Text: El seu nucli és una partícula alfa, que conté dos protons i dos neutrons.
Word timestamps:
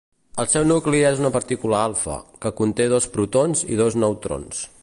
El 0.43 0.47
seu 0.53 0.63
nucli 0.69 1.01
és 1.09 1.21
una 1.25 1.31
partícula 1.35 1.83
alfa, 1.89 2.17
que 2.47 2.55
conté 2.63 2.91
dos 2.97 3.11
protons 3.19 3.65
i 3.75 3.83
dos 3.85 4.03
neutrons. 4.07 4.69